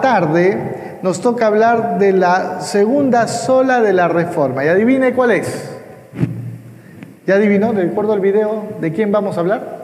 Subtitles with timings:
[0.00, 4.64] Tarde nos toca hablar de la segunda sola de la reforma.
[4.64, 5.70] ¿Y adivine cuál es?
[7.26, 7.72] ¿Ya adivinó?
[7.72, 9.78] ¿De acuerdo al video de quién vamos a hablar?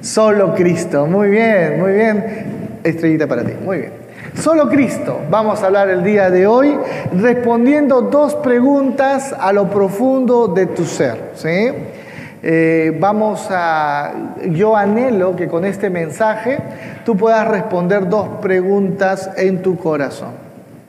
[0.00, 1.06] Solo Cristo.
[1.06, 2.80] Muy bien, muy bien.
[2.82, 3.52] Estrellita para ti.
[3.64, 3.92] Muy bien.
[4.34, 5.20] Solo Cristo.
[5.30, 6.76] Vamos a hablar el día de hoy
[7.16, 11.30] respondiendo dos preguntas a lo profundo de tu ser.
[11.34, 11.70] ¿sí?
[12.44, 14.12] Eh, vamos a,
[14.50, 16.58] yo anhelo que con este mensaje
[17.04, 20.30] tú puedas responder dos preguntas en tu corazón.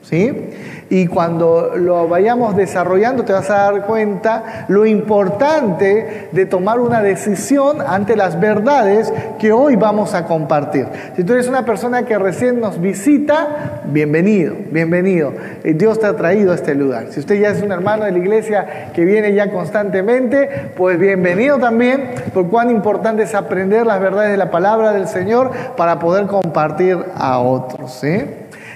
[0.02, 0.50] ¿Sí?
[0.94, 7.02] Y cuando lo vayamos desarrollando te vas a dar cuenta lo importante de tomar una
[7.02, 10.86] decisión ante las verdades que hoy vamos a compartir.
[11.16, 15.32] Si tú eres una persona que recién nos visita, bienvenido, bienvenido.
[15.64, 17.08] Eh, Dios te ha traído a este lugar.
[17.10, 21.58] Si usted ya es un hermano de la iglesia que viene ya constantemente, pues bienvenido
[21.58, 26.26] también, por cuán importante es aprender las verdades de la palabra del Señor para poder
[26.26, 28.00] compartir a otros.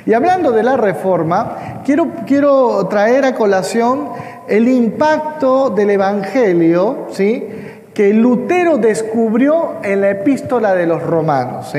[0.09, 4.09] Y hablando de la reforma, quiero, quiero traer a colación
[4.49, 7.47] el impacto del Evangelio, ¿sí?
[7.93, 11.75] que Lutero descubrió en la epístola de los romanos.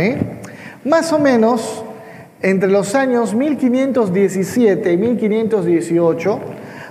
[0.85, 1.83] Más o menos
[2.43, 6.39] entre los años 1517 y 1518,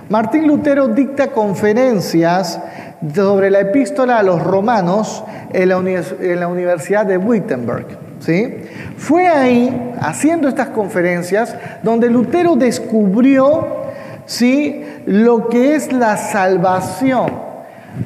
[0.09, 2.59] Martín Lutero dicta conferencias
[3.15, 5.77] sobre la epístola a los romanos en la
[6.49, 8.08] Universidad de Wittenberg.
[8.97, 13.67] Fue ahí, haciendo estas conferencias, donde Lutero descubrió
[14.25, 14.83] ¿sí?
[15.05, 17.49] lo que es la salvación.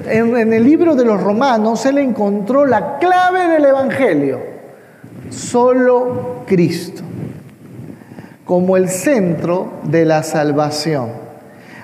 [0.08, 4.40] En, en el libro de los romanos, él encontró la clave del Evangelio,
[5.30, 7.02] solo Cristo,
[8.46, 11.24] como el centro de la salvación.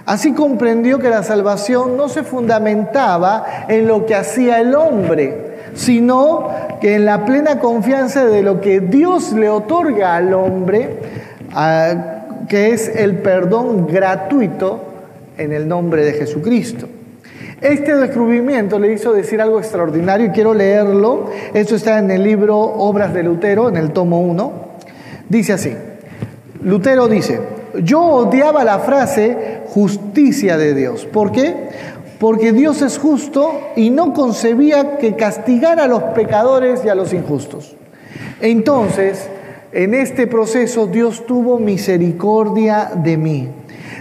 [0.05, 6.49] Así comprendió que la salvación no se fundamentaba en lo que hacía el hombre, sino
[6.81, 10.97] que en la plena confianza de lo que Dios le otorga al hombre,
[12.47, 14.81] que es el perdón gratuito
[15.37, 16.87] en el nombre de Jesucristo.
[17.61, 21.29] Este descubrimiento le hizo decir algo extraordinario y quiero leerlo.
[21.53, 24.53] Esto está en el libro Obras de Lutero, en el tomo 1.
[25.27, 25.75] Dice así,
[26.63, 27.39] Lutero dice,
[27.83, 31.05] yo odiaba la frase justicia de Dios.
[31.05, 31.69] ¿Por qué?
[32.19, 37.13] Porque Dios es justo y no concebía que castigara a los pecadores y a los
[37.13, 37.75] injustos.
[38.41, 39.29] Entonces,
[39.71, 43.49] en este proceso Dios tuvo misericordia de mí.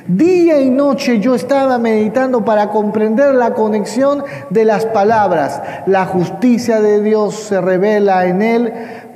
[0.08, 5.60] Día y noche yo estaba meditando para comprender la conexión de las palabras.
[5.86, 8.72] La justicia de Dios se revela en él,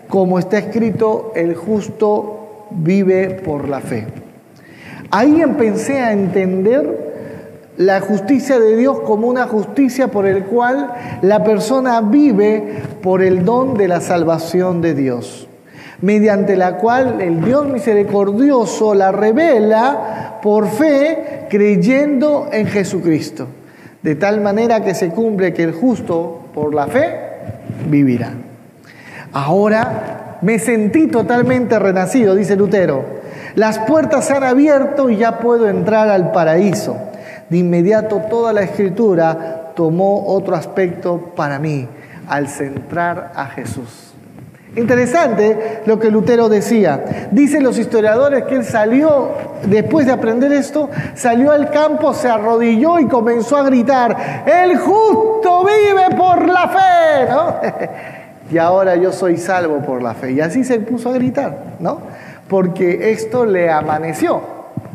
[0.08, 4.06] como está escrito, el justo vive por la fe.
[5.10, 7.11] Ahí empecé a entender
[7.76, 13.44] la justicia de Dios como una justicia por el cual la persona vive por el
[13.44, 15.48] don de la salvación de Dios,
[16.00, 23.46] mediante la cual el Dios misericordioso la revela por fe creyendo en Jesucristo,
[24.02, 27.16] de tal manera que se cumple que el justo por la fe
[27.88, 28.32] vivirá.
[29.32, 33.22] Ahora me sentí totalmente renacido, dice Lutero.
[33.54, 36.96] Las puertas se han abierto y ya puedo entrar al paraíso.
[37.52, 41.86] De inmediato toda la escritura tomó otro aspecto para mí,
[42.26, 44.14] al centrar a Jesús.
[44.74, 47.28] Interesante lo que Lutero decía.
[47.30, 49.32] Dicen los historiadores que él salió,
[49.66, 55.62] después de aprender esto, salió al campo, se arrodilló y comenzó a gritar, el justo
[55.66, 57.56] vive por la fe, ¿no?
[58.50, 60.32] y ahora yo soy salvo por la fe.
[60.32, 61.98] Y así se puso a gritar, ¿no?
[62.48, 64.40] Porque esto le amaneció,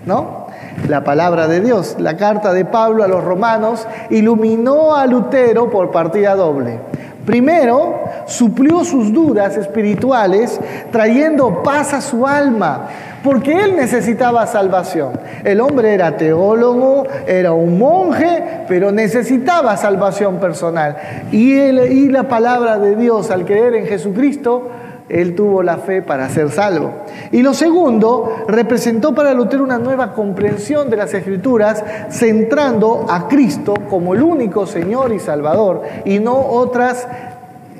[0.08, 0.47] ¿no?
[0.88, 1.96] La palabra de Dios.
[2.00, 6.80] La carta de Pablo a los romanos iluminó a Lutero por partida doble.
[7.28, 10.62] Primero, suplió sus dudas espirituales
[10.94, 12.88] trayendo paz a su alma,
[13.22, 15.20] porque él necesitaba salvación.
[15.44, 20.96] El hombre era teólogo, era un monje, pero necesitaba salvación personal.
[21.30, 24.70] Y, la palabra de Dios, al creer en Jesucristo,
[25.10, 26.92] él tuvo la fe para ser salvo.
[27.32, 33.74] Y lo segundo, representó para Lutero una nueva comprensión de las escrituras, centrando a Cristo
[33.90, 37.08] como el único Señor y Salvador, y no otras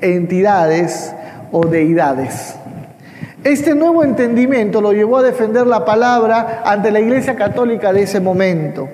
[0.00, 1.14] entidades
[1.52, 2.54] o deidades.
[3.44, 8.20] Este nuevo entendimiento lo llevó a defender la palabra ante la Iglesia Católica de ese
[8.20, 8.88] momento,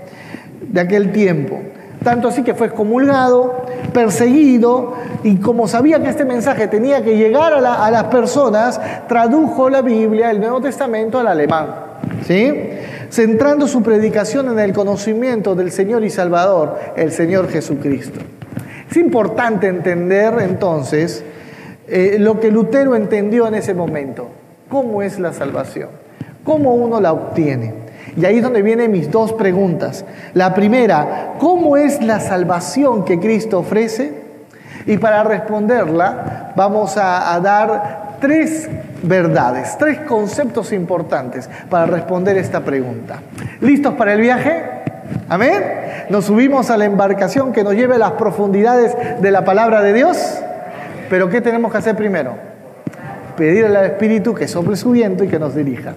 [0.60, 1.60] de aquel tiempo.
[2.04, 3.64] Tanto así que fue excomulgado,
[3.94, 4.92] perseguido,
[5.22, 8.78] y como sabía que este mensaje tenía que llegar a, las personas,
[9.08, 11.66] tradujo la Biblia, el Nuevo Testamento, al alemán.
[12.26, 12.52] ¿Sí?
[13.08, 18.20] Centrando su predicación en el conocimiento del Señor y Salvador, el Señor Jesucristo.
[18.90, 21.24] Es importante entender entonces
[21.88, 24.28] eh, lo que Lutero entendió en ese momento.
[24.68, 25.88] ¿Cómo es la salvación?
[26.44, 27.83] ¿Cómo uno la obtiene?
[28.16, 30.04] Y ahí es donde vienen mis dos preguntas.
[30.34, 34.24] La primera, ¿cómo es la salvación que Cristo ofrece?
[34.86, 38.68] Y para responderla vamos a, dar tres
[39.02, 43.20] verdades, tres conceptos importantes para responder esta pregunta.
[43.60, 44.62] ¿Listos para el viaje?
[45.28, 45.62] Amén.
[46.10, 49.92] Nos subimos a la embarcación que nos lleve a las profundidades de la palabra de
[49.92, 50.38] Dios.
[51.10, 52.34] Pero ¿qué tenemos que hacer primero?
[53.36, 55.94] Pedirle al Espíritu que sople su viento y que nos dirija.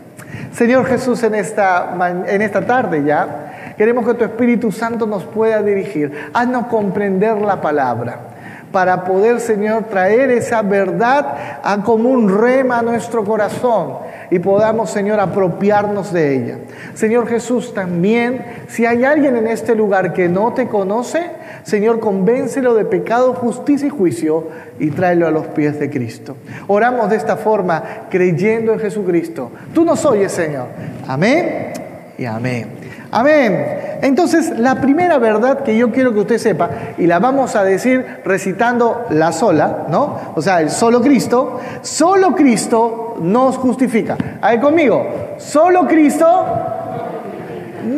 [0.51, 1.95] Señor Jesús, en esta,
[2.27, 6.29] en esta tarde ya, queremos que tu Espíritu Santo nos pueda dirigir.
[6.33, 8.36] Haznos comprender la palabra
[8.71, 13.93] para poder, Señor, traer esa verdad a como un rema a nuestro corazón
[14.29, 16.57] y podamos, Señor, apropiarnos de ella.
[16.93, 21.21] Señor Jesús, también, si hay alguien en este lugar que no te conoce,
[21.63, 24.47] Señor, convéncelo de pecado, justicia y juicio
[24.79, 26.35] y tráelo a los pies de Cristo.
[26.67, 29.51] Oramos de esta forma, creyendo en Jesucristo.
[29.73, 30.67] Tú nos oyes, Señor.
[31.07, 31.73] Amén
[32.17, 32.67] y amén.
[33.11, 33.86] Amén.
[34.01, 38.05] Entonces, la primera verdad que yo quiero que usted sepa, y la vamos a decir
[38.23, 40.33] recitando la sola, ¿no?
[40.35, 44.17] O sea, el solo Cristo, solo Cristo nos justifica.
[44.41, 45.05] A ver conmigo,
[45.37, 46.45] solo Cristo,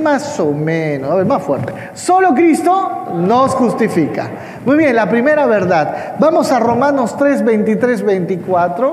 [0.02, 1.74] más o menos, a ver, más fuerte.
[1.94, 4.30] Solo Cristo nos justifica.
[4.66, 6.16] Muy bien, la primera verdad.
[6.20, 8.92] Vamos a Romanos 3, 23, 24.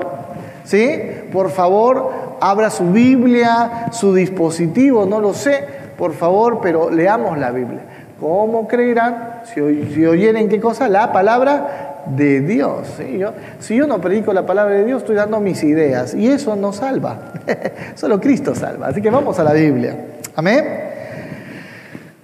[0.63, 1.01] ¿Sí?
[1.31, 2.11] Por favor,
[2.41, 7.81] abra su Biblia, su dispositivo, no lo sé por favor, pero leamos la Biblia.
[8.19, 10.87] ¿Cómo creerán si, oyeren qué cosa?
[10.87, 12.87] La palabra de Dios.
[13.59, 16.73] Si yo no predico la palabra de Dios, estoy dando mis ideas y eso no
[16.73, 17.33] salva.
[17.95, 18.87] Solo Cristo salva.
[18.87, 19.95] Así que vamos a la Biblia.
[20.35, 20.65] Amén.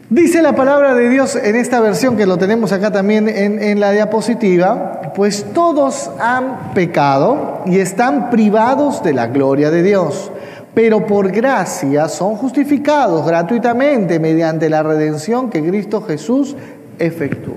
[0.10, 3.80] Dice la palabra de Dios en esta versión que lo tenemos acá también en, en
[3.80, 10.32] la diapositiva, pues todos han pecado y están privados de la gloria de Dios
[10.74, 16.56] pero por gracia son justificados gratuitamente mediante la redención que Cristo Jesús
[17.00, 17.56] efectuó.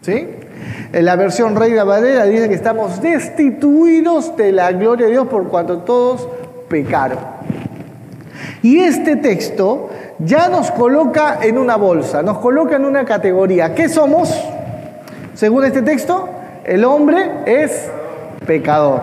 [0.00, 0.28] ¿Sí?
[0.92, 5.48] En la versión Reina Valera dice que estamos destituidos de la gloria de Dios por
[5.48, 6.28] cuanto todos
[6.68, 7.18] pecaron.
[8.62, 13.74] Y este texto ya nos coloca en una bolsa, nos coloca en una categoría.
[13.74, 14.32] ¿Qué somos?
[15.34, 16.28] Según este texto,
[16.64, 17.88] el hombre es
[18.46, 19.00] pecador,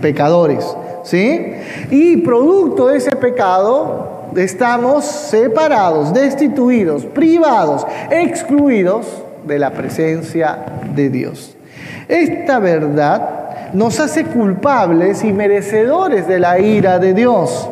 [0.00, 0.76] pecadores.
[1.02, 1.54] ¿Sí?
[1.90, 9.06] Y producto de ese pecado estamos separados, destituidos, privados, excluidos
[9.46, 10.58] de la presencia
[10.94, 11.56] de Dios.
[12.08, 17.68] Esta verdad nos hace culpables y merecedores de la ira de Dios.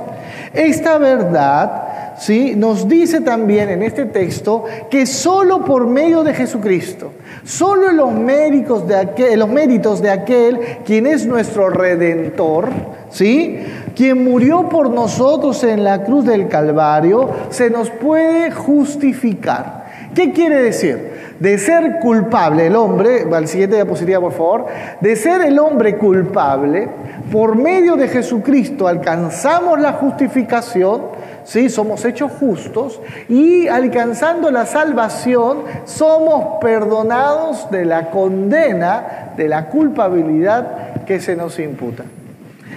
[0.52, 2.54] Esta verdad ¿sí?
[2.56, 7.12] nos dice también en este texto que solo por medio de Jesucristo,
[7.44, 12.68] solo en los, méritos de aquel, los méritos de aquel quien es nuestro redentor,
[13.10, 13.58] ¿sí?
[13.94, 19.80] quien murió por nosotros en la cruz del Calvario, se nos puede justificar.
[20.14, 21.10] ¿Qué quiere decir?
[21.38, 24.66] De ser culpable el hombre, al siguiente diapositiva por favor,
[25.00, 26.88] de ser el hombre culpable,
[27.30, 31.02] por medio de Jesucristo alcanzamos la justificación,
[31.44, 31.68] ¿sí?
[31.68, 41.04] somos hechos justos y alcanzando la salvación somos perdonados de la condena, de la culpabilidad
[41.04, 42.04] que se nos imputa.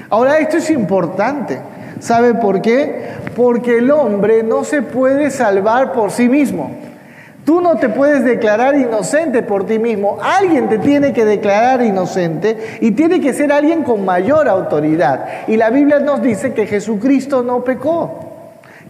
[0.10, 1.60] Ahora, esto es importante.
[2.00, 3.14] ¿Sabe por qué?
[3.36, 6.72] Porque el hombre no se puede salvar por sí mismo.
[7.46, 10.18] Tú no te puedes declarar inocente por ti mismo.
[10.22, 15.26] Alguien te tiene que declarar inocente y tiene que ser alguien con mayor autoridad.
[15.48, 18.24] Y la Biblia nos dice que Jesucristo no pecó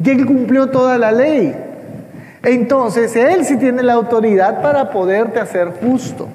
[0.04, 1.56] y Él cumplió toda la ley.
[2.44, 6.28] Entonces, Él sí tiene la autoridad para poderte hacer justo.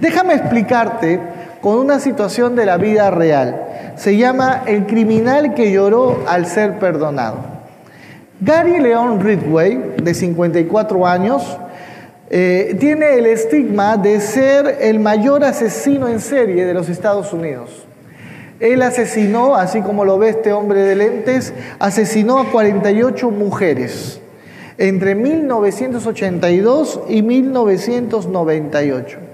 [0.00, 1.18] Déjame explicarte
[1.60, 3.94] con una situación de la vida real.
[3.96, 7.38] Se llama El criminal que lloró al ser perdonado.
[8.40, 11.58] Gary Leon Ridway, de 54 años,
[12.30, 17.86] eh, tiene el estigma de ser el mayor asesino en serie de los Estados Unidos.
[18.60, 24.20] Él asesinó, así como lo ve este hombre de lentes, asesinó a 48 mujeres
[24.78, 29.27] entre 1982 y 1998.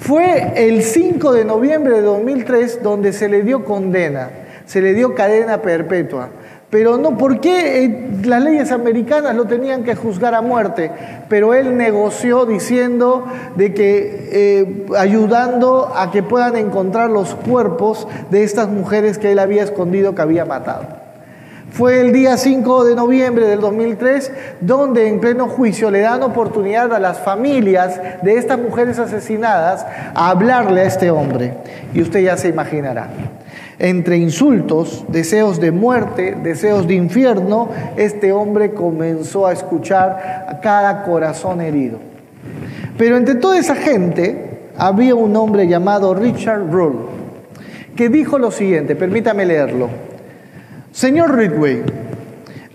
[0.00, 4.30] Fue el 5 de noviembre de 2003 donde se le dio condena,
[4.64, 6.30] se le dio cadena perpetua.
[6.70, 10.90] Pero no, ¿por qué eh, las leyes americanas lo tenían que juzgar a muerte?
[11.28, 13.26] Pero él negoció diciendo
[13.56, 19.38] de que eh, ayudando a que puedan encontrar los cuerpos de estas mujeres que él
[19.38, 20.99] había escondido, que había matado.
[21.72, 26.92] Fue el día 5 de noviembre del 2003 donde en pleno juicio le dan oportunidad
[26.92, 31.54] a las familias de estas mujeres asesinadas a hablarle a este hombre.
[31.94, 33.08] Y usted ya se imaginará.
[33.78, 41.04] Entre insultos, deseos de muerte, deseos de infierno, este hombre comenzó a escuchar a cada
[41.04, 41.98] corazón herido.
[42.98, 47.06] Pero entre toda esa gente había un hombre llamado Richard Rull,
[47.94, 50.09] que dijo lo siguiente, permítame leerlo.
[50.92, 51.82] Señor Ridway,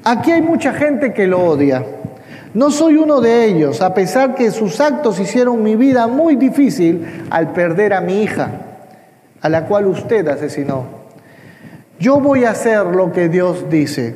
[0.03, 1.84] aquí hay mucha gente que lo odia.
[2.53, 7.25] No soy uno de ellos, a pesar que sus actos hicieron mi vida muy difícil
[7.29, 8.50] al perder a mi hija,
[9.41, 10.86] a la cual usted asesinó.
[12.00, 14.15] Yo voy a hacer lo que Dios dice,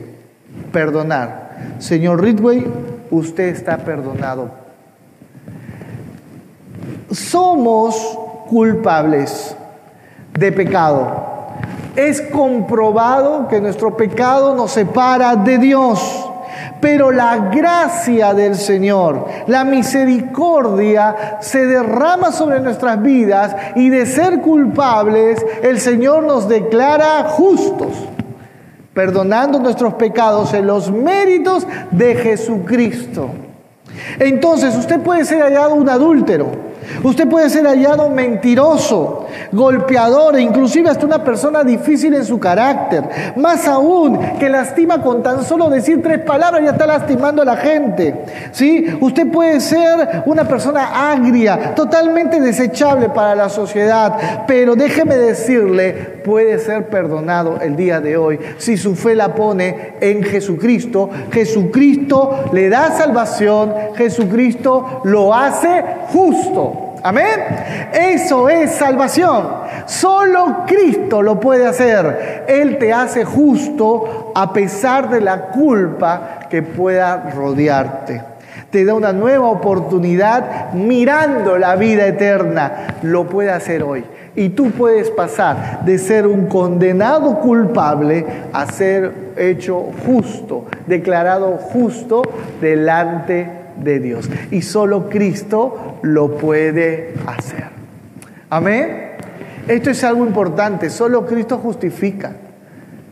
[0.71, 1.75] perdonar.
[1.79, 2.65] Señor Ridway,
[3.11, 4.51] usted está perdonado.
[7.11, 9.55] Somos culpables
[10.37, 11.28] de pecado.
[11.99, 16.29] Es comprobado que nuestro pecado nos separa de Dios.
[16.79, 24.39] Pero la gracia del Señor, la misericordia se derrama sobre nuestras vidas y de ser
[24.39, 27.89] culpables el Señor nos declara justos,
[28.93, 33.29] perdonando nuestros pecados en los méritos de Jesucristo.
[34.19, 36.69] Entonces usted puede ser hallado un adúltero
[37.03, 43.03] Usted puede ser hallado mentiroso, golpeador e inclusive hasta una persona difícil en su carácter.
[43.36, 47.58] Más aún, que lastima con tan solo decir tres palabras ya está lastimando a la
[47.58, 48.25] gente.
[48.51, 48.86] ¿Sí?
[49.00, 56.60] Usted puede ser una persona agria, totalmente desechable para la sociedad, pero déjeme decirle, puede
[56.60, 61.10] ser perdonado el día de hoy si su fe la pone en Jesucristo.
[61.31, 66.88] Jesucristo le da salvación, Jesucristo lo hace justo.
[67.03, 67.39] Amén.
[67.93, 69.47] Eso es salvación.
[69.85, 72.45] Solo Cristo lo puede hacer.
[72.47, 78.21] Él te hace justo a pesar de la culpa que pueda rodearte.
[78.69, 82.95] Te da una nueva oportunidad mirando la vida eterna.
[83.01, 84.03] Lo puede hacer hoy.
[84.35, 92.21] Y tú puedes pasar de ser un condenado culpable a ser hecho justo, declarado justo
[92.61, 94.29] delante de de Dios.
[94.51, 97.65] Y solo Cristo lo puede hacer.
[98.50, 99.09] Amén.
[99.67, 100.89] Esto es algo importante.
[100.89, 102.33] Solo Cristo justifica.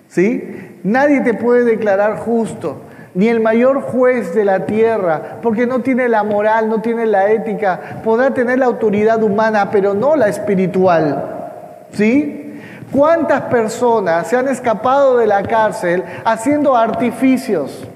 [0.08, 0.78] ¿Sí?
[0.84, 2.82] Nadie te puede declarar justo.
[3.14, 7.32] Ni el mayor juez de la tierra, porque no tiene la moral, no tiene la
[7.32, 11.86] ética, podrá tener la autoridad humana, pero no la espiritual.
[11.94, 12.60] ¿Sí?
[12.92, 17.88] ¿Cuántas personas se han escapado de la cárcel haciendo artificios?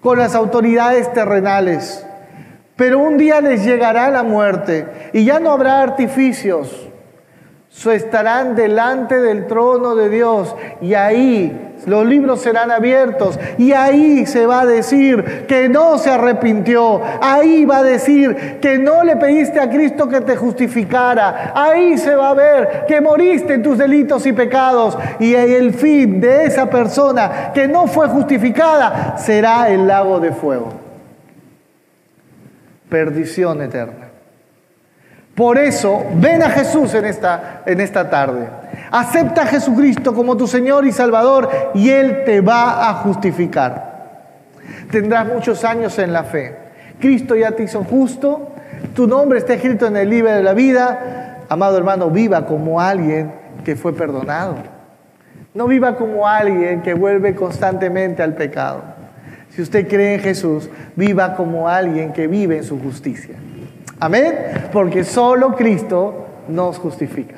[0.00, 2.06] Con las autoridades terrenales.
[2.76, 6.88] Pero un día les llegará la muerte y ya no habrá artificios.
[7.68, 14.26] So estarán delante del trono de Dios y ahí los libros serán abiertos y ahí
[14.26, 17.00] se va a decir que no se arrepintió.
[17.20, 21.52] Ahí va a decir que no le pediste a Cristo que te justificara.
[21.54, 24.98] Ahí se va a ver que moriste en tus delitos y pecados.
[25.18, 30.72] Y el fin de esa persona que no fue justificada será el lago de fuego.
[32.88, 34.08] Perdición eterna.
[35.34, 38.48] Por eso, ven a Jesús en esta, en esta tarde.
[38.90, 43.88] Acepta a Jesucristo como tu Señor y Salvador y Él te va a justificar.
[44.90, 46.56] Tendrás muchos años en la fe.
[46.98, 48.52] Cristo ya te hizo justo,
[48.94, 51.44] tu nombre está escrito en el libro de la vida.
[51.48, 53.32] Amado hermano, viva como alguien
[53.64, 54.56] que fue perdonado.
[55.54, 58.82] No viva como alguien que vuelve constantemente al pecado.
[59.50, 63.36] Si usted cree en Jesús, viva como alguien que vive en su justicia.
[64.00, 64.34] Amén.
[64.72, 67.36] Porque solo Cristo nos justifica.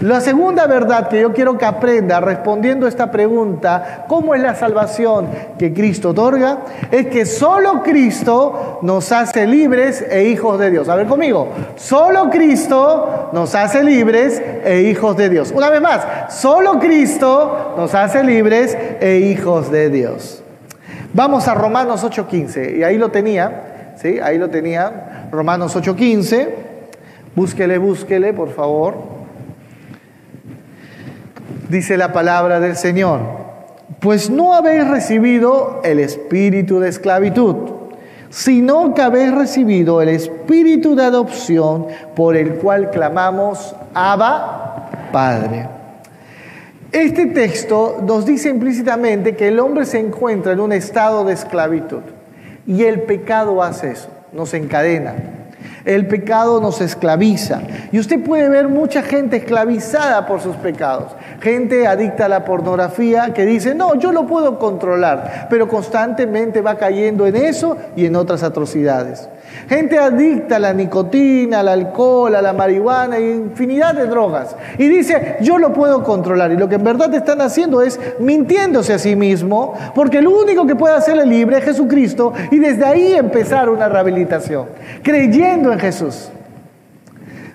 [0.00, 4.54] La segunda verdad que yo quiero que aprenda respondiendo a esta pregunta, ¿cómo es la
[4.54, 6.58] salvación que Cristo otorga?
[6.90, 10.90] Es que solo Cristo nos hace libres e hijos de Dios.
[10.90, 15.50] A ver conmigo, solo Cristo nos hace libres e hijos de Dios.
[15.56, 20.42] Una vez más, solo Cristo nos hace libres e hijos de Dios.
[21.14, 24.18] Vamos a Romanos 8:15, y ahí lo tenía, ¿sí?
[24.22, 25.28] Ahí lo tenía.
[25.32, 26.48] Romanos 8:15.
[27.34, 29.15] Búsquele, búsquele, por favor.
[31.68, 33.20] Dice la palabra del Señor.
[34.00, 37.56] Pues no habéis recibido el espíritu de esclavitud,
[38.30, 45.68] sino que habéis recibido el espíritu de adopción por el cual clamamos, Abba, Padre.
[46.92, 52.02] Este texto nos dice implícitamente que el hombre se encuentra en un estado de esclavitud
[52.66, 55.35] y el pecado hace eso nos encadena.
[55.86, 57.62] El pecado nos esclaviza.
[57.92, 61.12] Y usted puede ver mucha gente esclavizada por sus pecados.
[61.40, 66.76] Gente adicta a la pornografía que dice, no, yo lo puedo controlar, pero constantemente va
[66.76, 69.28] cayendo en eso y en otras atrocidades.
[69.68, 74.54] Gente adicta a la nicotina, al alcohol, a la marihuana infinidad de drogas.
[74.78, 76.52] Y dice, yo lo puedo controlar.
[76.52, 80.66] Y lo que en verdad están haciendo es mintiéndose a sí mismo, porque lo único
[80.66, 84.66] que puede hacerle libre es Jesucristo y desde ahí empezar una rehabilitación,
[85.02, 86.28] creyendo en Jesús.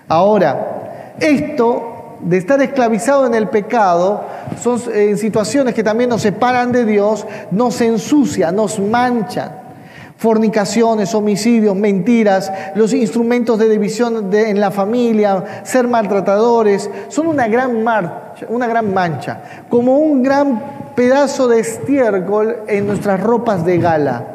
[0.06, 4.24] Ahora, esto de estar esclavizado en el pecado
[4.60, 9.61] son eh, situaciones que también nos separan de Dios, nos ensucian, nos manchan
[10.22, 17.84] fornicaciones, homicidios, mentiras, los instrumentos de división en la familia, ser maltratadores, son una gran,
[18.48, 20.62] una gran mancha, como un gran
[20.94, 24.26] pedazo de estiércol en nuestras ropas de gala.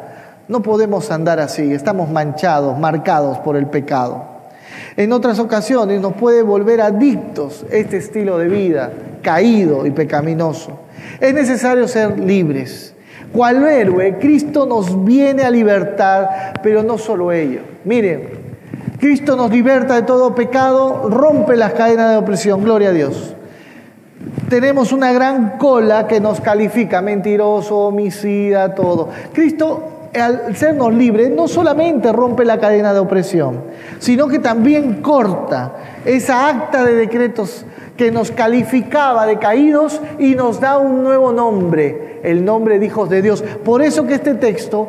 [0.46, 4.26] No podemos andar así, estamos manchados, marcados por el pecado.
[4.94, 8.92] En otras ocasiones nos puede volver adictos este estilo de vida,
[9.22, 10.80] caído y pecaminoso.
[11.18, 12.94] Es necesario ser libres
[13.32, 17.60] cual héroe, Cristo nos viene a libertar, pero no solo ello.
[17.84, 18.30] Miren,
[18.98, 23.34] Cristo nos liberta de todo pecado, rompe las cadenas de opresión, gloria a Dios.
[24.48, 29.08] Tenemos una gran cola que nos califica, mentiroso, homicida, todo.
[29.32, 33.62] Cristo al sernos libres, no solamente rompe la cadena de opresión,
[33.98, 35.72] sino que también corta
[36.04, 37.64] esa acta de decretos
[37.96, 43.08] que nos calificaba de caídos y nos da un nuevo nombre, el nombre de hijos
[43.08, 43.42] de Dios.
[43.64, 44.88] Por eso que este texto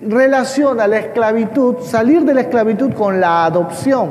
[0.00, 4.10] relaciona la esclavitud, salir de la esclavitud con la adopción.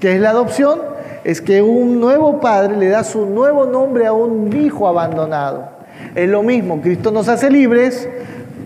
[0.00, 0.80] ¿Qué es la adopción?
[1.24, 5.70] Es que un nuevo padre le da su nuevo nombre a un hijo abandonado.
[6.14, 8.08] Es lo mismo, Cristo nos hace libres,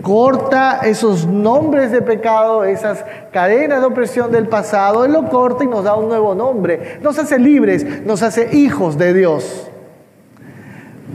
[0.01, 5.67] corta esos nombres de pecado, esas cadenas de opresión del pasado, Él lo corta y
[5.67, 6.99] nos da un nuevo nombre.
[7.01, 9.70] Nos hace libres, nos hace hijos de Dios.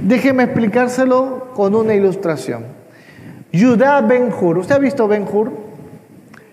[0.02, 2.64] Déjeme explicárselo con una ilustración.
[3.52, 4.58] Judá Ben Hur.
[4.58, 5.52] ¿Usted ha visto Ben Hur?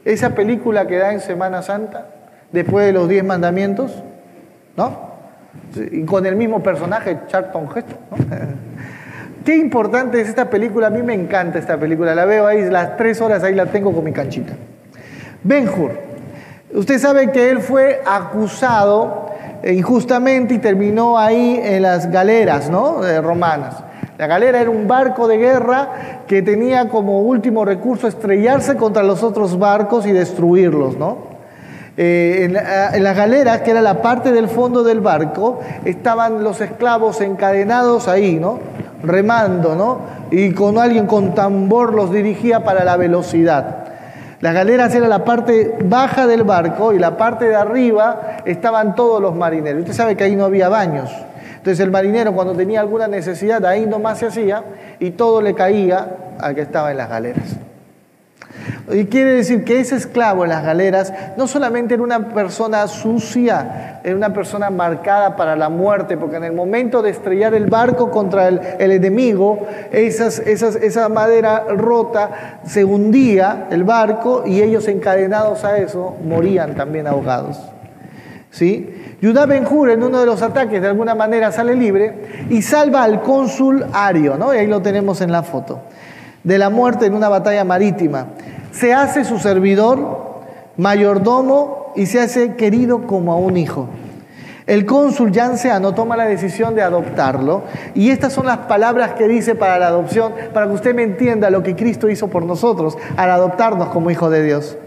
[0.05, 2.07] Esa película que da en Semana Santa,
[2.51, 4.03] después de los diez mandamientos,
[4.75, 5.13] ¿no?
[5.75, 8.17] Y con el mismo personaje, Charlton Heston, ¿no?
[9.45, 12.95] Qué importante es esta película, a mí me encanta esta película, la veo ahí, las
[12.95, 14.53] tres horas ahí la tengo con mi canchita.
[15.43, 15.91] Ben Hur,
[16.73, 19.22] usted sabe que él fue acusado
[19.65, 23.01] injustamente y terminó ahí en las galeras ¿no?
[23.21, 23.75] romanas.
[24.17, 29.23] La galera era un barco de guerra que tenía como último recurso estrellarse contra los
[29.23, 31.33] otros barcos y destruirlos, ¿no?
[31.95, 36.59] Eh, en, en, las galeras, que era la parte del fondo del barco, estaban los
[36.61, 38.59] esclavos encadenados ahí, ¿no?
[39.03, 39.99] remando, ¿no?
[40.31, 43.82] Y con alguien con tambor los dirigía para la velocidad.
[44.43, 49.21] Las galeras era la parte baja del barco y la parte de arriba estaban todos
[49.21, 49.83] los marineros.
[49.83, 51.09] Usted sabe que ahí no había baños.
[51.55, 54.65] Entonces el marinero cuando tenía alguna necesidad ahí nomás se hacía
[54.99, 57.55] y todo le caía al que estaba en las galeras.
[58.91, 63.99] Y quiere decir que ese esclavo en las galeras no solamente era una persona sucia,
[64.03, 68.11] era una persona marcada para la muerte, porque en el momento de estrellar el barco
[68.11, 75.63] contra el, enemigo, esas, esas, esa madera rota se hundía el barco y ellos encadenados
[75.63, 77.59] a eso morían también ahogados.
[78.51, 79.17] ¿Sí?
[79.21, 83.21] Judá Benjur en uno de los ataques de alguna manera sale libre y salva al
[83.21, 84.53] cónsul Ario, ¿no?
[84.53, 85.79] y ahí lo tenemos en la foto,
[86.43, 88.27] de la muerte en una batalla marítima
[88.73, 90.33] se hace su servidor,
[90.77, 93.87] mayordomo y se hace querido como a un hijo.
[94.65, 99.27] El cónsul ya anciano toma la decisión de adoptarlo y estas son las palabras que
[99.27, 102.97] dice para la adopción, para que usted me entienda lo que Cristo hizo por nosotros
[103.17, 104.77] al adoptarnos como hijo de Dios.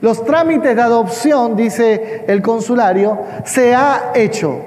[0.00, 4.58] Los trámites de adopción, dice el consulario, se ha hecho.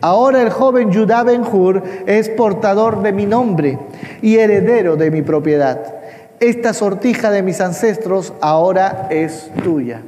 [0.00, 3.78] Ahora el joven Judá Benjur es portador de mi nombre
[4.22, 5.99] y heredero de mi propiedad
[6.40, 10.00] esta sortija de mis ancestros ahora es tuya.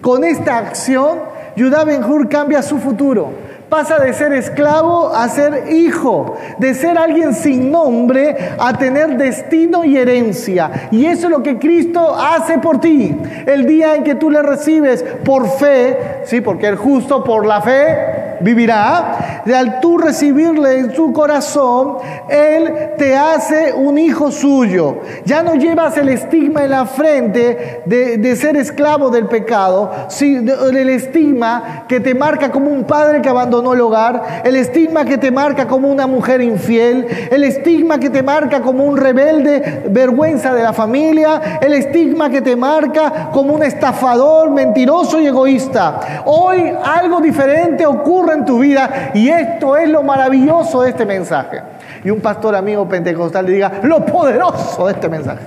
[0.00, 1.18] Con esta acción,
[1.56, 3.52] Judá Benjur cambia su futuro.
[3.68, 9.84] Pasa de ser esclavo a ser hijo, de ser alguien sin nombre a tener destino
[9.84, 10.88] y herencia.
[10.90, 13.14] Y eso es lo que Cristo hace por ti.
[13.46, 17.60] El día en que tú le recibes por fe, sí, porque el justo por la
[17.60, 19.42] fe vivirá.
[19.54, 25.00] Al tú recibirle en su corazón, Él te hace un hijo suyo.
[25.24, 31.84] Ya no llevas el estigma en la frente de, ser esclavo del pecado, el estigma
[31.88, 35.66] que te marca como un padre que abandonó el hogar, el estigma que te marca
[35.66, 40.72] como una mujer infiel, el estigma que te marca como un rebelde, vergüenza de la
[40.72, 46.22] familia, el estigma que te marca como un estafador, mentiroso y egoísta.
[46.24, 51.60] Hoy algo diferente ocurre en tu vida y esto es lo maravilloso de este mensaje.
[52.04, 55.44] Y un pastor amigo pentecostal le diga, lo poderoso de este mensaje.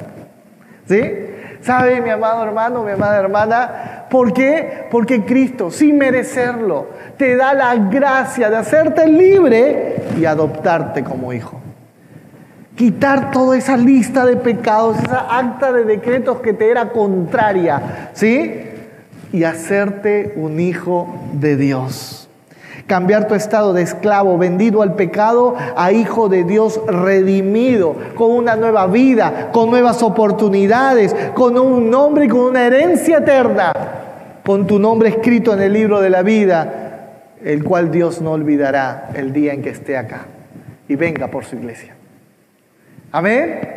[0.88, 1.02] ¿Sí?
[1.62, 4.06] ¿Sabe, mi amado hermano, mi amada hermana?
[4.10, 4.86] ¿Por qué?
[4.92, 11.60] Porque Cristo, sin merecerlo, te da la gracia de hacerte libre y adoptarte como hijo.
[12.76, 18.62] Quitar toda esa lista de pecados, esa acta de decretos que te era contraria, ¿sí?
[19.32, 22.25] Y hacerte un hijo de Dios
[22.88, 28.56] cambiar tu estado de esclavo, vendido al pecado, a hijo de Dios redimido, con una
[28.56, 33.74] nueva vida, con nuevas oportunidades, con un nombre y con una herencia eterna,
[34.46, 36.86] con tu nombre escrito en el libro de la vida,
[37.44, 40.26] el cual Dios no olvidará el día en que esté acá
[40.88, 41.96] y venga por su iglesia.
[43.12, 43.75] Amén.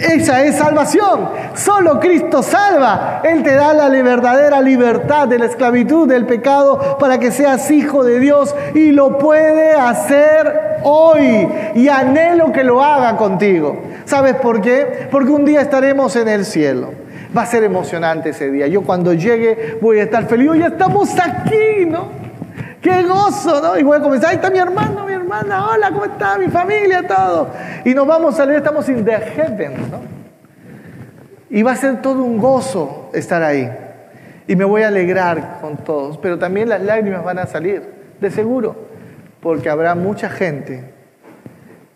[0.00, 1.28] Esa es salvación.
[1.54, 3.20] Solo Cristo salva.
[3.22, 8.02] Él te da la verdadera libertad de la esclavitud, del pecado, para que seas hijo
[8.02, 11.46] de Dios y lo puede hacer hoy.
[11.74, 13.82] Y anhelo que lo haga contigo.
[14.06, 15.08] ¿Sabes por qué?
[15.10, 16.92] Porque un día estaremos en el cielo.
[17.36, 18.66] Va a ser emocionante ese día.
[18.68, 20.50] Yo cuando llegue voy a estar feliz.
[20.58, 22.08] Ya estamos aquí, ¿no?
[22.80, 23.60] ¡Qué gozo!
[23.60, 23.78] ¿no?
[23.78, 26.38] Y voy a comenzar, ahí está mi hermano, hermana, hola, ¿cómo está?
[26.38, 27.50] Mi familia, todo.
[27.84, 30.00] Y nos vamos a salir, estamos in the heaven, ¿no?
[31.48, 33.70] Y va a ser todo un gozo estar ahí.
[34.46, 37.82] Y me voy a alegrar con todos, pero también las lágrimas van a salir,
[38.20, 38.88] de seguro,
[39.40, 40.92] porque habrá mucha gente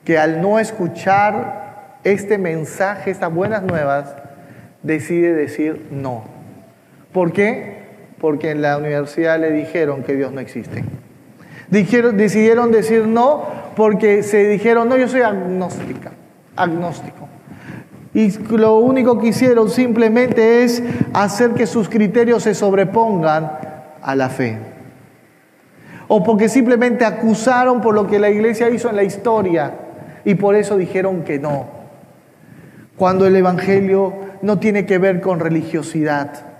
[0.04, 4.14] que al no escuchar este mensaje, estas buenas nuevas,
[4.82, 6.24] decide decir no.
[7.12, 7.84] ¿Por qué?
[8.24, 10.82] porque en la universidad le dijeron que Dios no existe.
[11.68, 13.44] Dijeron, decidieron decir no
[13.76, 16.12] porque se dijeron, no, yo soy agnóstica,
[16.56, 17.28] agnóstico.
[18.12, 23.50] Y lo único que hicieron simplemente es hacer que sus criterios se sobrepongan
[24.00, 24.58] a la fe.
[26.06, 29.72] O porque simplemente acusaron por lo que la iglesia hizo en la historia
[30.24, 31.66] y por eso dijeron que no.
[32.96, 36.54] Cuando el Evangelio no tiene que ver con religiosidad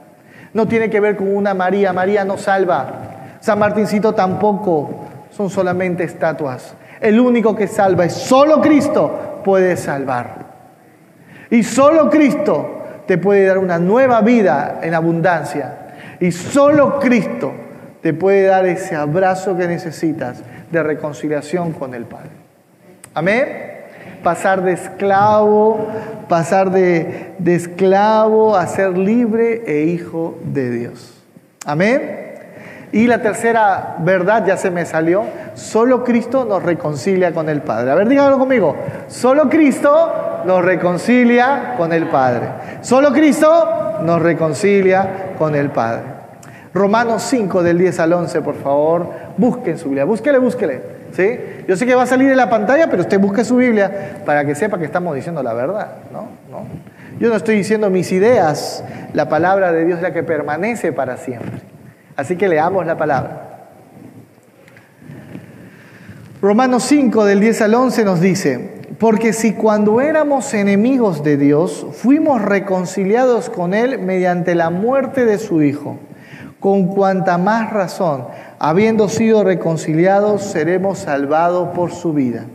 [0.55, 1.93] no tiene que ver con una María.
[1.93, 3.14] María no salva.
[3.45, 5.05] San Martincito tampoco.
[5.31, 6.75] Son solamente estatuas.
[6.99, 10.47] El único que salva es solo Cristo puede salvar.
[11.51, 15.97] Y solo Cristo te puede dar una nueva vida en abundancia.
[16.21, 17.53] Y solo Cristo
[18.01, 22.31] te puede dar ese abrazo que necesitas de reconciliación con el Padre.
[23.13, 23.75] Amén
[24.23, 25.87] pasar de esclavo,
[26.31, 31.23] pasar de, esclavo a ser libre e hijo de Dios.
[31.67, 32.24] Amén.
[32.95, 37.91] Y la tercera verdad ya se me salió, solo Cristo nos reconcilia con el Padre.
[37.91, 38.77] A ver, díganlo conmigo,
[39.09, 42.51] solo Cristo nos reconcilia con el Padre.
[42.83, 46.03] Solo Cristo nos reconcilia con el Padre.
[46.73, 50.81] Romanos 5 del 10 al 11, por favor, busquen su Biblia, búsquele, búsquele.
[51.11, 51.37] ¿Sí?
[51.67, 54.45] Yo sé que va a salir en la pantalla, pero usted busque su Biblia para
[54.45, 55.95] que sepa que estamos diciendo la verdad.
[56.13, 56.29] ¿no?
[57.19, 61.17] Yo no estoy diciendo mis ideas, la palabra de Dios es la que permanece para
[61.17, 61.75] siempre.
[62.17, 63.69] Así que leamos la palabra.
[66.41, 71.87] Romanos 5 del 10 al 11 nos dice, porque si cuando éramos enemigos de Dios
[71.93, 75.99] fuimos reconciliados con Él mediante la muerte de su Hijo,
[76.61, 78.27] con cuanta más razón
[78.59, 82.47] habiendo sido reconciliados, seremos salvados por su vida.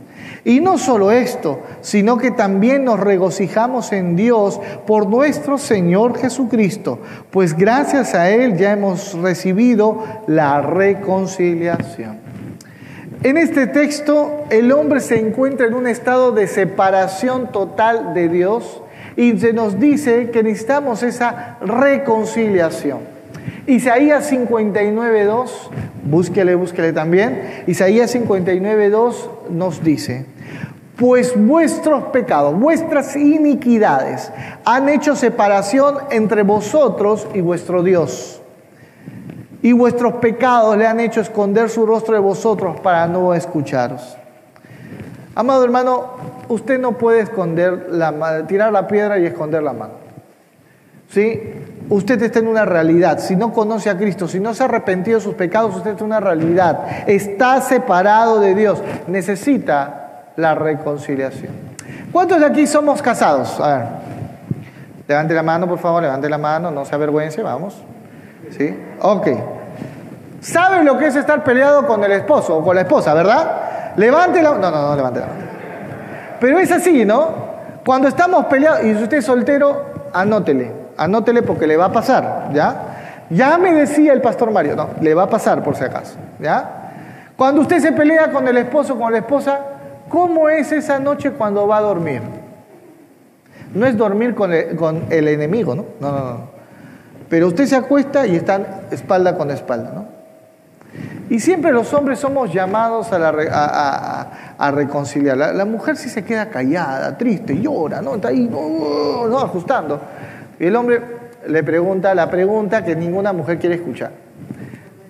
[0.44, 6.98] Y no solo esto, sino que también nos regocijamos en Dios por nuestro Señor Jesucristo,
[7.30, 12.18] pues gracias a Él ya hemos recibido la reconciliación.
[13.22, 18.82] En este texto el hombre se encuentra en un estado de separación total de Dios
[19.16, 23.19] y se nos dice que necesitamos esa reconciliación.
[23.66, 25.50] Isaías 59.2,
[26.04, 27.64] búsquele, búsquele también.
[27.66, 30.26] Isaías 59.2 nos dice,
[30.96, 34.32] pues vuestros pecados, vuestras iniquidades
[34.64, 38.42] han hecho separación entre vosotros y vuestro Dios.
[39.62, 44.16] Y vuestros pecados le han hecho esconder su rostro de vosotros para no escucharos.
[45.34, 46.10] Amado hermano,
[46.48, 49.94] usted no puede esconder la, tirar la piedra y esconder la mano.
[51.08, 51.40] ¿Sí?
[51.90, 53.18] Usted está en una realidad.
[53.18, 56.04] Si no conoce a Cristo, si no se ha arrepentido de sus pecados, usted está
[56.04, 57.04] en una realidad.
[57.06, 58.82] Está separado de Dios.
[59.08, 61.52] Necesita la reconciliación.
[62.12, 63.60] ¿Cuántos de aquí somos casados?
[63.60, 63.86] A ver.
[65.06, 67.82] Levante la mano, por favor, levante la mano, no se avergüence, vamos.
[68.56, 68.76] ¿Sí?
[69.02, 69.28] Ok.
[70.40, 73.94] ¿Sabe lo que es estar peleado con el esposo o con la esposa, verdad?
[73.96, 75.38] Levante la No, no, no, levante la mano.
[76.38, 77.50] Pero es así, ¿no?
[77.84, 83.26] Cuando estamos peleados y usted es soltero, anótele anótele porque le va a pasar, ¿ya?
[83.30, 86.92] Ya me decía el pastor Mario, no, le va a pasar por si acaso, ¿ya?
[87.36, 89.60] Cuando usted se pelea con el esposo, con la esposa,
[90.10, 92.20] ¿cómo es esa noche cuando va a dormir?
[93.72, 95.86] No es dormir con el, con el enemigo, ¿no?
[96.00, 96.50] No, no, no.
[97.30, 100.20] Pero usted se acuesta y están espalda con espalda, ¿no?
[101.30, 105.36] Y siempre los hombres somos llamados a, reconciliar.
[105.36, 108.16] La, mujer sí se queda callada, triste, llora, ¿no?
[108.16, 109.38] Está ahí, ¿no?
[109.38, 110.00] Ajustando.
[110.60, 111.00] Y el hombre
[111.46, 114.10] le pregunta la pregunta que ninguna mujer quiere escuchar.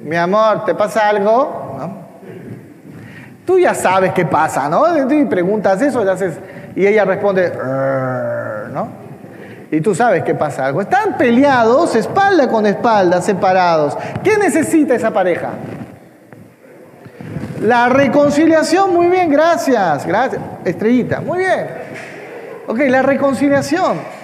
[0.00, 1.76] Mi amor, ¿te pasa algo?
[3.44, 5.12] Tú ya sabes qué pasa, ¿no?
[5.12, 6.04] Y preguntas eso
[6.76, 7.52] y, ella responde,
[8.72, 8.88] ¿no?
[9.72, 10.82] Y tú sabes qué pasa algo.
[10.82, 13.98] Están peleados, espalda con espalda, separados.
[14.22, 15.50] ¿Qué necesita esa pareja?
[17.60, 20.06] La reconciliación, muy bien, gracias.
[20.06, 20.40] Gracias.
[20.64, 21.66] Estrellita, muy bien.
[22.68, 24.19] Ok, la reconciliación.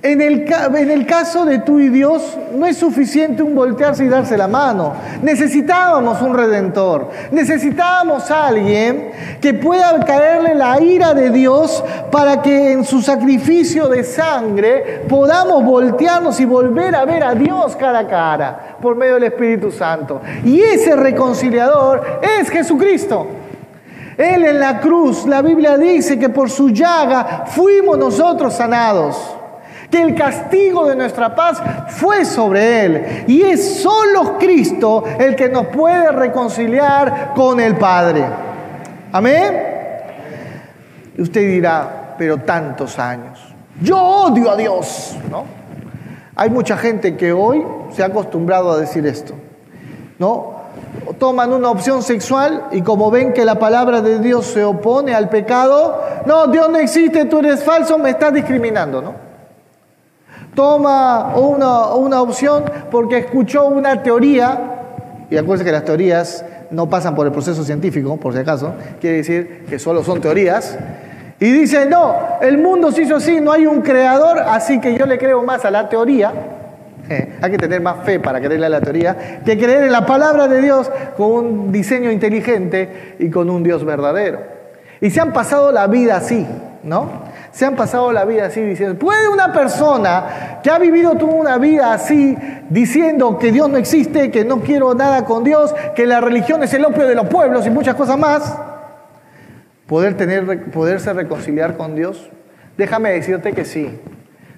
[0.00, 4.46] En el, caso de tú y Dios no es suficiente un voltearse y darse la
[4.46, 4.92] mano.
[5.22, 7.10] Necesitábamos un redentor.
[7.32, 11.82] Necesitábamos a alguien que pueda caerle la ira de Dios
[12.12, 17.74] para que en su sacrificio de sangre podamos voltearnos y volver a ver a Dios
[17.74, 20.20] cara a cara por medio del Espíritu Santo.
[20.44, 23.26] Y ese reconciliador es Jesucristo.
[24.16, 29.37] Él en la cruz, la Biblia dice que por su llaga fuimos nosotros sanados
[29.90, 33.24] que el castigo de nuestra paz fue sobre Él.
[33.26, 38.24] Y es solo Cristo el que nos puede reconciliar con el Padre.
[39.12, 39.62] Amén.
[41.16, 43.38] Y usted dirá, pero tantos años.
[43.80, 45.44] Yo odio a Dios, ¿no?
[46.36, 49.34] Hay mucha gente que hoy se ha acostumbrado a decir esto,
[50.18, 50.58] ¿no?
[51.18, 55.28] Toman una opción sexual y como ven que la palabra de Dios se opone al
[55.28, 59.27] pecado, no, Dios no existe, tú eres falso, me estás discriminando, ¿no?
[60.58, 64.58] Toma una, una opción porque escuchó una teoría,
[65.30, 69.18] y acuérdense que las teorías no pasan por el proceso científico, por si acaso, quiere
[69.18, 70.76] decir que solo son teorías,
[71.38, 75.06] y dice, no, el mundo se hizo así, no hay un creador, así que yo
[75.06, 76.32] le creo más a la teoría,
[77.40, 80.48] hay que tener más fe para creerle a la teoría, que creer en la palabra
[80.48, 84.40] de Dios con un diseño inteligente y con un Dios verdadero.
[85.00, 86.44] Y se han pasado la vida así,
[86.82, 87.27] ¿no?
[87.50, 91.58] Se han pasado la vida así diciendo, ¿puede una persona que ha vivido toda una
[91.58, 92.36] vida así
[92.68, 96.74] diciendo que Dios no existe, que no quiero nada con Dios, que la religión es
[96.74, 98.56] el opio de los pueblos y muchas cosas más,
[99.86, 102.30] poder tener, poderse reconciliar con Dios?
[102.76, 103.98] Déjame decirte que sí.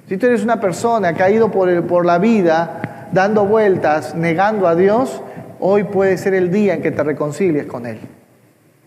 [0.09, 4.67] Si tú eres una persona que ha ido por, por la vida dando vueltas, negando
[4.67, 5.23] a Dios,
[5.61, 7.99] hoy puede ser el día en que te reconcilies con Él.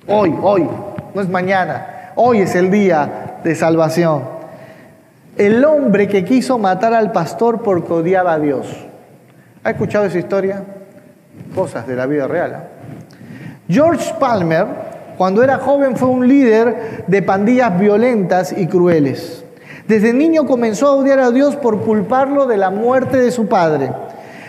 [0.07, 0.69] Hoy, hoy,
[1.13, 2.11] no es mañana.
[2.15, 4.23] Hoy es el día de salvación.
[5.37, 8.67] El hombre que quiso matar al pastor porque odiaba a Dios.
[9.63, 10.63] ¿Ha escuchado esa historia?
[11.55, 12.51] Cosas de la vida real.
[12.51, 12.73] ¿eh?
[13.67, 14.65] George Palmer,
[15.17, 19.43] cuando era joven, fue un líder de pandillas violentas y crueles.
[19.87, 23.91] Desde niño comenzó a odiar a Dios por culparlo de la muerte de su padre.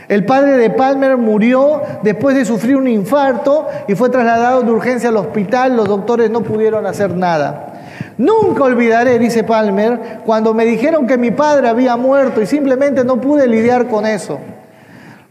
[0.08, 5.08] El padre de Palmer murió después de sufrir un infarto y fue trasladado de urgencia
[5.08, 5.76] al hospital.
[5.76, 7.73] Los doctores no pudieron hacer nada.
[8.16, 13.20] Nunca olvidaré, dice Palmer, cuando me dijeron que mi padre había muerto y simplemente no
[13.20, 14.38] pude lidiar con eso.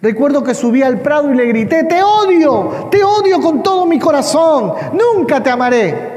[0.02, 4.00] Recuerdo que subí al prado y le grité, te odio, te odio con todo mi
[4.00, 6.14] corazón, nunca te amaré.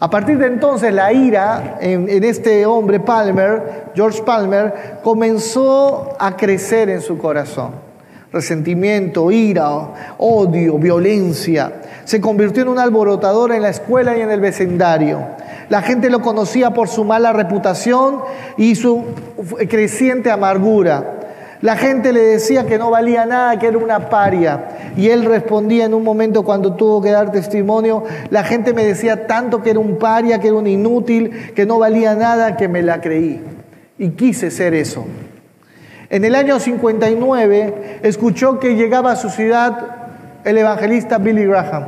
[0.00, 6.36] A partir de entonces la ira en, en, este hombre Palmer, George Palmer, comenzó a
[6.36, 7.83] crecer en su corazón.
[8.34, 11.72] Resentimiento, ira, odio, violencia
[12.04, 15.20] se convirtió en un alborotador en la escuela y en el vecindario.
[15.68, 18.20] La gente lo conocía por su mala reputación
[18.56, 19.04] y su
[19.68, 21.20] creciente amargura.
[21.62, 24.92] La gente le decía que no valía nada, que era una paria.
[24.98, 29.26] Y él respondía en un momento cuando tuvo que dar testimonio, la gente me decía
[29.26, 32.82] tanto que era un paria, que era un inútil, que no valía nada, que me
[32.82, 33.42] la creí.
[33.98, 35.06] Y quise ser eso.
[36.14, 39.78] En el año 59 escuchó que llegaba a su ciudad
[40.44, 41.86] el evangelista Billy Graham.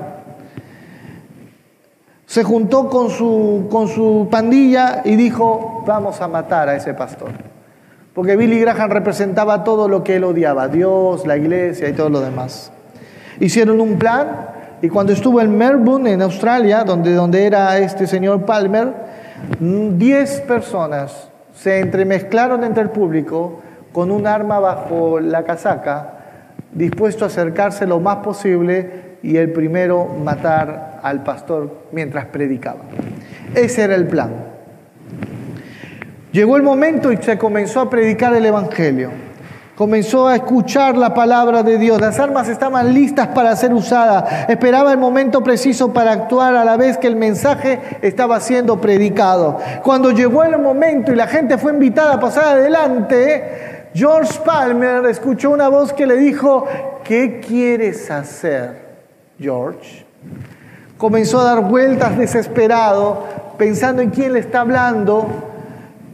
[2.27, 7.31] Se juntó con su, con su pandilla y dijo, vamos a matar a ese pastor.
[8.15, 12.21] Porque Billy Graham representaba todo lo que él odiaba, Dios, la iglesia y todo lo
[12.21, 12.73] demás.
[13.39, 14.49] Hicieron un plan
[14.83, 18.93] y cuando estuvo en Melbourne, en Australia, donde, donde era este señor Palmer,
[19.61, 23.61] 10 personas se entremezclaron entre el público
[23.97, 26.19] con un arma bajo la casaca
[26.71, 32.81] dispuesto a acercarse lo más posible y el primero matar al pastor mientras predicaba.
[33.55, 34.33] Ese era el plan.
[36.31, 39.13] Llegó el momento y se comenzó a predicar el Evangelio.
[39.77, 41.99] Comenzó a escuchar la palabra de Dios.
[41.99, 44.49] Las armas estaban listas para ser usadas.
[44.51, 49.59] Esperaba el momento preciso para actuar a la vez que el mensaje estaba siendo predicado.
[49.83, 55.49] Cuando llegó el momento y la gente fue invitada a pasar adelante, George Palmer escuchó
[55.49, 56.67] una voz que le dijo,
[57.03, 58.77] ¿qué quieres hacer,
[59.41, 60.05] George?
[60.99, 63.25] Comenzó a dar vueltas desesperado,
[63.57, 65.27] pensando en quién le está hablando,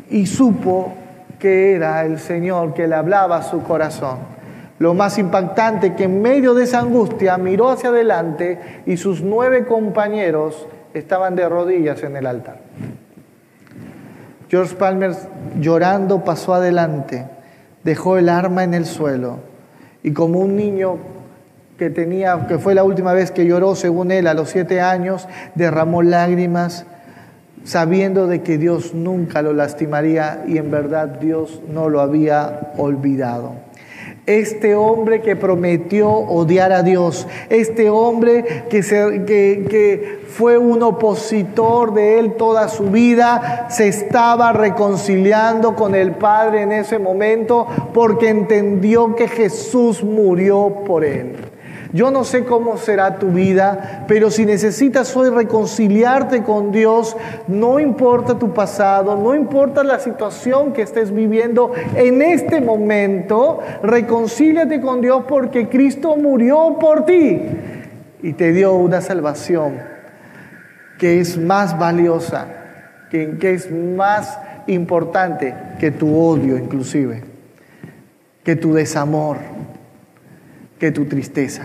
[0.09, 0.95] y supo
[1.41, 4.19] que era el Señor que le hablaba a su corazón.
[4.79, 9.67] Lo más impactante que en medio de esa angustia miró hacia adelante y sus nueve
[9.67, 12.59] compañeros estaban de rodillas en el altar.
[14.49, 15.17] George Palmer
[15.59, 17.27] llorando pasó adelante,
[17.85, 19.39] dejó el arma en el suelo
[20.03, 20.99] y como un niño
[21.79, 25.27] que tenía, que fue la última vez que lloró, según él, a los siete años,
[25.55, 26.87] derramó lágrimas
[27.65, 33.55] sabiendo de que Dios nunca lo lastimaría y en verdad Dios no lo había olvidado.
[34.27, 42.35] Este hombre que prometió odiar a Dios, este hombre que, fue un opositor de él
[42.35, 49.27] toda su vida, se estaba reconciliando con el Padre en ese momento porque entendió que
[49.27, 51.52] Jesús murió por él.
[51.93, 57.17] Yo no sé cómo será tu vida, pero si necesitas hoy reconciliarte con Dios,
[57.49, 64.81] no importa tu pasado, no importa la situación que estés viviendo en este momento, reconcíliate
[64.81, 67.43] con Dios porque Cristo murió por ti
[68.23, 69.79] y te dio una salvación
[70.99, 72.47] que es más valiosa,
[73.11, 77.23] que, que es más importante que tu odio inclusive,
[78.45, 79.37] que tu desamor
[80.83, 81.63] que tu tristeza.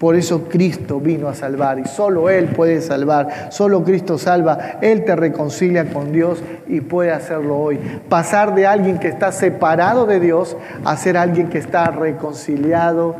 [0.00, 5.04] Por eso Cristo vino a salvar y solo Él puede salvar, solo Cristo salva, Él
[5.04, 7.78] te reconcilia con Dios y puede hacerlo hoy.
[8.08, 13.14] Pasar de alguien que está separado de Dios a ser alguien que está reconciliado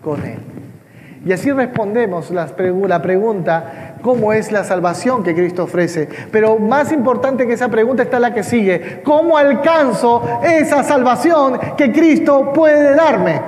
[0.00, 0.38] con Él.
[1.26, 6.06] Y así respondemos la pregunta, ¿cómo es la salvación que Cristo ofrece?
[6.30, 11.90] Pero más importante que esa pregunta está la que sigue, ¿cómo alcanzo esa salvación que
[11.90, 13.40] Cristo puede darme?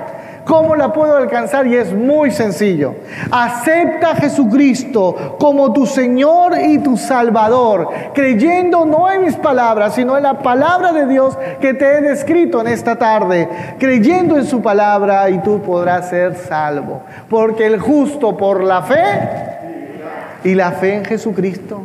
[0.45, 1.67] ¿Cómo la puedo alcanzar?
[1.67, 2.95] Y es muy sencillo.
[3.29, 10.17] Acepta a Jesucristo como tu Señor y tu Salvador, creyendo no en mis palabras, sino
[10.17, 13.47] en la palabra de Dios que te he descrito en esta tarde.
[13.77, 17.01] Creyendo en su palabra y tú podrás ser salvo.
[17.29, 19.56] Porque el justo por la fe
[20.47, 21.81] y la fe en Jesucristo.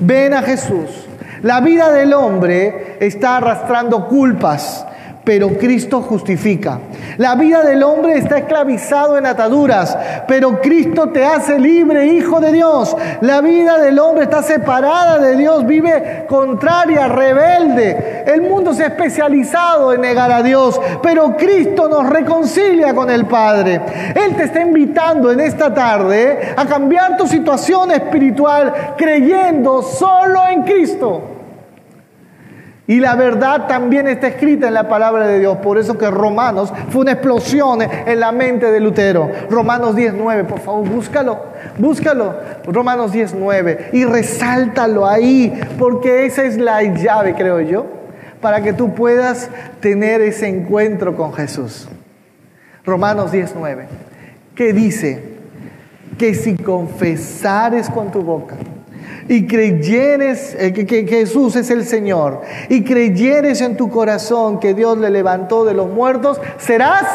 [0.00, 1.06] Ven a Jesús.
[1.42, 4.85] La vida del hombre está arrastrando culpas
[5.26, 6.78] pero Cristo justifica.
[7.16, 12.52] La vida del hombre está esclavizado en ataduras, pero Cristo te hace libre, hijo de
[12.52, 12.96] Dios.
[13.22, 18.22] La vida del hombre está separada de Dios, vive contraria, rebelde.
[18.24, 23.26] El mundo se ha especializado en negar a Dios, pero Cristo nos reconcilia con el
[23.26, 23.80] Padre.
[24.14, 30.62] Él te está invitando en esta tarde a cambiar tu situación espiritual creyendo solo en
[30.62, 31.35] Cristo.
[32.88, 35.58] Y la verdad también está escrita en la palabra de Dios.
[35.58, 39.28] Por eso que Romanos fue una explosión en la mente de Lutero.
[39.50, 41.46] Romanos 19, por favor, búscalo.
[41.78, 42.34] Búscalo.
[42.64, 43.90] Romanos 19.
[43.92, 45.52] Y resáltalo ahí.
[45.78, 47.86] Porque esa es la llave, creo yo,
[48.40, 51.88] para que tú puedas tener ese encuentro con Jesús.
[52.84, 53.88] Romanos 19.
[54.54, 55.36] ¿Qué dice?
[56.16, 58.54] Que si confesares con tu boca
[59.28, 64.98] y creyeres eh, que, Jesús es el Señor y creyeres en tu corazón que Dios
[64.98, 67.06] le levantó de los muertos, serás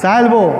[0.00, 0.52] salvo.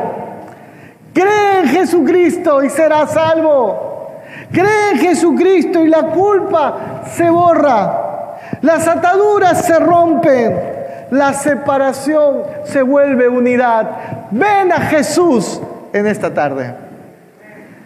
[1.12, 4.20] Cree en Jesucristo y serás salvo.
[4.52, 8.38] Cree en Jesucristo y la culpa se borra.
[8.62, 10.70] Las ataduras se rompen.
[11.10, 14.28] La separación se vuelve unidad.
[14.30, 15.60] Ven a Jesús
[15.92, 16.74] en esta tarde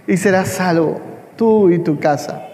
[0.07, 1.00] y serás salvo
[1.37, 2.53] tú y tu casa.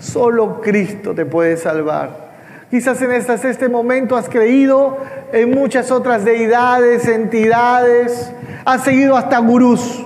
[0.00, 2.24] Solo Cristo te puede salvar.
[2.70, 4.98] Quizás en este momento has creído
[5.32, 8.32] en muchas otras deidades, entidades,
[8.64, 10.04] has seguido hasta gurús.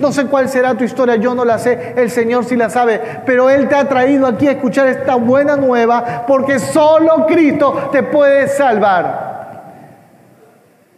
[0.00, 3.00] No sé cuál será tu historia, yo no la sé, el Señor sí la sabe,
[3.26, 8.02] pero Él te ha traído aquí a escuchar esta buena nueva porque solo Cristo te
[8.02, 9.28] puede salvar.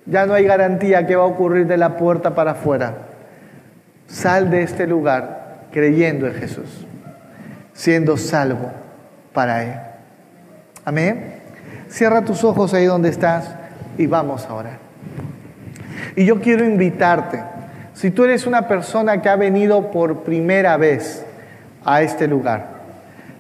[0.07, 2.95] Ya no hay garantía que va a ocurrir de la puerta para afuera.
[4.07, 6.87] Sal de este lugar creyendo en Jesús
[7.75, 8.71] siendo salvo
[9.33, 9.75] para Él.
[10.85, 11.41] Amén.
[11.89, 13.55] Cierra tus ojos ahí donde estás
[13.99, 14.79] y vamos a orar.
[16.17, 17.43] Y yo quiero invitarte,
[17.95, 21.25] si tú eres una persona que ha venido por primera vez
[21.85, 22.73] a este lugar,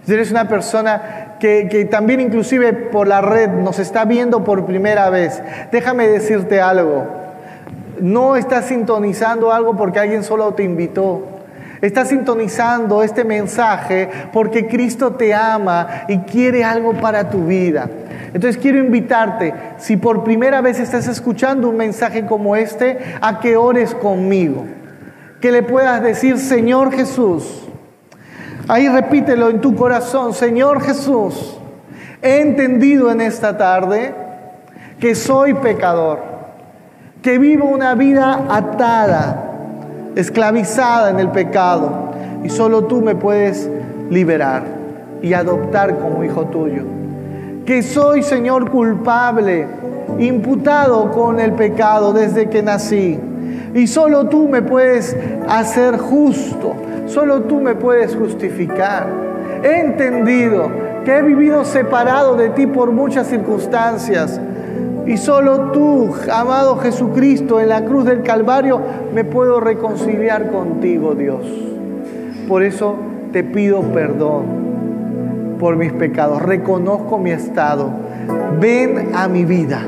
[0.05, 4.67] si eres una persona que, que, también inclusive por la red nos está viendo por
[4.67, 7.07] primera vez, déjame decirte algo.
[8.01, 11.32] No estás sintonizando algo porque alguien solo te invitó.
[11.83, 17.91] Estás sintonizando este mensaje porque Cristo te ama y quiere algo para tu vida.
[18.33, 23.57] Entonces quiero invitarte, si por primera vez estás escuchando un mensaje como este, a que
[23.57, 24.65] ores conmigo.
[25.41, 27.69] Que le puedas decir, Señor Jesús,
[28.69, 31.59] ahí repítelo en tu corazón, Señor Jesús,
[32.23, 34.15] he entendido en esta tarde
[35.01, 36.21] que soy pecador,
[37.23, 39.49] que vivo una vida atada
[40.17, 42.11] esclavizada en el pecado,
[42.45, 43.71] y solo tú me puedes
[44.11, 44.65] liberar
[45.23, 46.83] y adoptar como hijo tuyo.
[47.65, 49.67] Que soy, Señor, culpable,
[50.19, 53.19] imputado con el pecado desde que nací,
[53.75, 55.17] y solo tú me puedes
[55.49, 56.75] hacer justo,
[57.07, 59.07] solo tú me puedes justificar.
[59.63, 60.71] He entendido
[61.05, 64.41] que he vivido separado de ti por muchas circunstancias,
[65.07, 68.81] y solo tú, amado Jesucristo, en la cruz del Calvario,
[69.15, 71.41] me puedo reconciliar contigo, Dios.
[72.47, 72.97] Por eso
[73.33, 74.63] te pido perdón
[75.59, 76.43] por mis pecados.
[76.43, 77.91] Reconozco mi estado.
[78.61, 79.81] Ven a mi vida.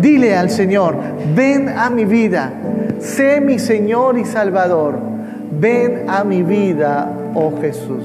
[0.00, 0.96] Dile al Señor,
[1.34, 2.52] ven a mi vida.
[3.00, 4.94] Sé mi Señor y Salvador.
[5.50, 8.04] Ven a mi vida, oh Jesús.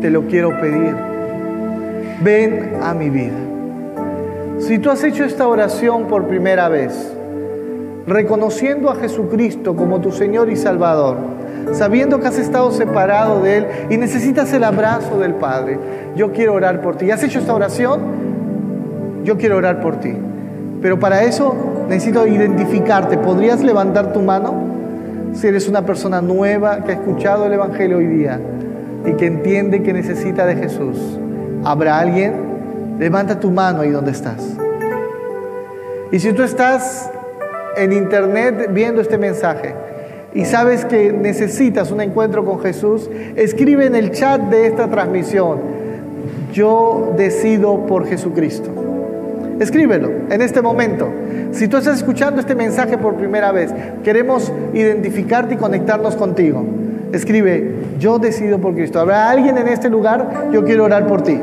[0.00, 0.94] Te lo quiero pedir.
[2.22, 3.49] Ven a mi vida.
[4.60, 7.10] Si tú has hecho esta oración por primera vez,
[8.06, 11.16] reconociendo a Jesucristo como tu Señor y Salvador,
[11.72, 15.78] sabiendo que has estado separado de Él y necesitas el abrazo del Padre,
[16.14, 17.10] yo quiero orar por ti.
[17.10, 18.00] ¿Has hecho esta oración?
[19.24, 20.12] Yo quiero orar por ti.
[20.82, 21.54] Pero para eso
[21.88, 23.16] necesito identificarte.
[23.16, 24.52] ¿Podrías levantar tu mano?
[25.32, 28.38] Si eres una persona nueva que ha escuchado el Evangelio hoy día
[29.06, 31.18] y que entiende que necesita de Jesús,
[31.64, 32.49] ¿habrá alguien?
[33.00, 34.46] Levanta tu mano ahí donde estás.
[36.12, 37.10] Y si tú estás
[37.78, 39.74] en internet viendo este mensaje
[40.34, 45.60] y sabes que necesitas un encuentro con Jesús, escribe en el chat de esta transmisión,
[46.52, 48.68] yo decido por Jesucristo.
[49.60, 51.08] Escríbelo en este momento.
[51.52, 53.72] Si tú estás escuchando este mensaje por primera vez,
[54.04, 56.66] queremos identificarte y conectarnos contigo.
[57.12, 59.00] Escribe, yo decido por Cristo.
[59.00, 60.50] ¿Habrá alguien en este lugar?
[60.52, 61.40] Yo quiero orar por ti.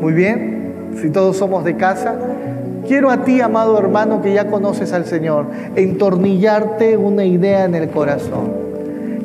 [0.00, 2.14] Muy bien, si todos somos de casa,
[2.86, 7.88] quiero a ti, amado hermano, que ya conoces al Señor, entornillarte una idea en el
[7.88, 8.66] corazón.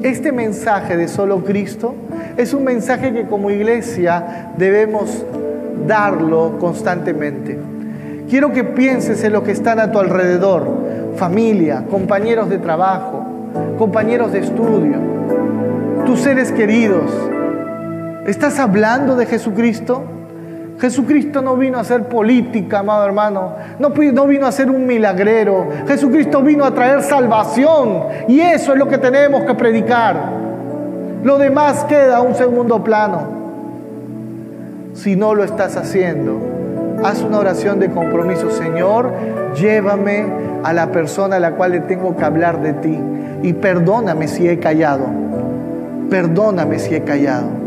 [0.01, 1.93] Este mensaje de solo Cristo
[2.37, 5.25] es un mensaje que como iglesia debemos
[5.85, 7.59] darlo constantemente.
[8.29, 10.65] Quiero que pienses en lo que están a tu alrededor,
[11.17, 13.25] familia, compañeros de trabajo,
[13.77, 14.97] compañeros de estudio,
[16.05, 17.11] tus seres queridos.
[18.25, 20.03] ¿Estás hablando de Jesucristo?
[20.81, 23.53] Jesucristo no vino a hacer política, amado hermano.
[23.77, 25.67] No, no vino a ser un milagrero.
[25.87, 28.05] Jesucristo vino a traer salvación.
[28.27, 30.15] Y eso es lo que tenemos que predicar.
[31.23, 33.27] Lo demás queda a un segundo plano.
[34.95, 36.39] Si no lo estás haciendo,
[37.03, 38.49] haz una oración de compromiso.
[38.49, 39.11] Señor,
[39.53, 40.25] llévame
[40.63, 42.99] a la persona a la cual le tengo que hablar de ti.
[43.43, 45.05] Y perdóname si he callado.
[46.09, 47.60] Perdóname si he callado.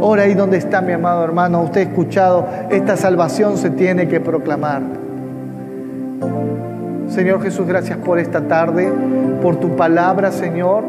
[0.00, 1.62] Ora ahí donde está mi amado hermano.
[1.62, 4.82] Usted ha escuchado, esta salvación se tiene que proclamar.
[7.08, 8.90] Señor Jesús, gracias por esta tarde,
[9.42, 10.84] por tu palabra, Señor.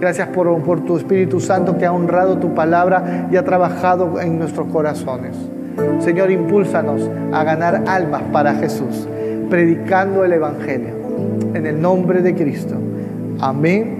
[0.00, 4.38] Gracias por, por tu Espíritu Santo que ha honrado tu palabra y ha trabajado en
[4.38, 5.36] nuestros corazones.
[6.00, 9.08] Señor, impúlsanos a ganar almas para Jesús,
[9.50, 10.98] predicando el Evangelio.
[11.54, 12.74] En el nombre de Cristo.
[13.40, 13.97] Amén.